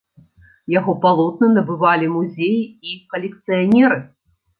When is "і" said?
2.93-2.95